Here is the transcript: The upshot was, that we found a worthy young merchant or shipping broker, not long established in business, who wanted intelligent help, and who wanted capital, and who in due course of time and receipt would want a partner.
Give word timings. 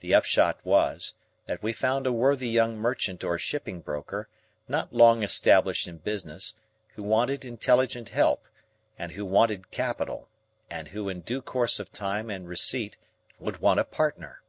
The 0.00 0.12
upshot 0.12 0.58
was, 0.66 1.14
that 1.46 1.62
we 1.62 1.72
found 1.72 2.04
a 2.04 2.12
worthy 2.12 2.48
young 2.48 2.76
merchant 2.76 3.22
or 3.22 3.38
shipping 3.38 3.80
broker, 3.80 4.28
not 4.66 4.92
long 4.92 5.22
established 5.22 5.86
in 5.86 5.98
business, 5.98 6.54
who 6.96 7.04
wanted 7.04 7.44
intelligent 7.44 8.08
help, 8.08 8.42
and 8.98 9.12
who 9.12 9.24
wanted 9.24 9.70
capital, 9.70 10.28
and 10.68 10.88
who 10.88 11.08
in 11.08 11.20
due 11.20 11.42
course 11.42 11.78
of 11.78 11.92
time 11.92 12.28
and 12.28 12.48
receipt 12.48 12.96
would 13.38 13.58
want 13.58 13.78
a 13.78 13.84
partner. 13.84 14.42